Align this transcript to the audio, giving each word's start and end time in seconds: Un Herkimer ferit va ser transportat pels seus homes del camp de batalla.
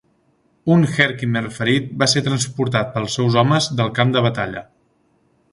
Un 0.75 0.85
Herkimer 0.93 1.43
ferit 1.57 1.91
va 2.03 2.09
ser 2.15 2.25
transportat 2.29 2.91
pels 2.97 3.19
seus 3.21 3.39
homes 3.43 3.71
del 3.83 3.97
camp 4.01 4.15
de 4.17 4.29
batalla. 4.31 4.69